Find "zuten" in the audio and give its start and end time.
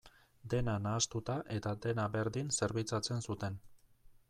3.31-3.61